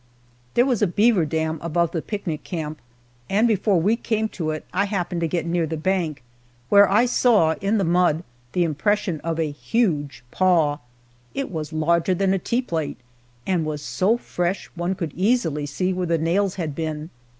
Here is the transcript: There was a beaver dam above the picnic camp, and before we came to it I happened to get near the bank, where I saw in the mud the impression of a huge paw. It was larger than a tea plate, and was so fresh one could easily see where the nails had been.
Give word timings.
There 0.55 0.65
was 0.65 0.81
a 0.81 0.87
beaver 0.87 1.25
dam 1.25 1.59
above 1.61 1.91
the 1.91 2.01
picnic 2.01 2.43
camp, 2.43 2.81
and 3.29 3.47
before 3.47 3.79
we 3.79 3.95
came 3.95 4.29
to 4.29 4.49
it 4.49 4.65
I 4.73 4.85
happened 4.85 5.21
to 5.21 5.27
get 5.27 5.45
near 5.45 5.67
the 5.67 5.77
bank, 5.77 6.23
where 6.69 6.89
I 6.89 7.05
saw 7.05 7.53
in 7.61 7.77
the 7.77 7.83
mud 7.83 8.23
the 8.53 8.63
impression 8.63 9.19
of 9.21 9.37
a 9.37 9.51
huge 9.51 10.23
paw. 10.31 10.79
It 11.35 11.51
was 11.51 11.71
larger 11.71 12.15
than 12.15 12.33
a 12.33 12.39
tea 12.39 12.63
plate, 12.63 12.97
and 13.45 13.63
was 13.63 13.83
so 13.83 14.17
fresh 14.17 14.71
one 14.73 14.95
could 14.95 15.13
easily 15.15 15.67
see 15.67 15.93
where 15.93 16.07
the 16.07 16.17
nails 16.17 16.55
had 16.55 16.73
been. 16.73 17.11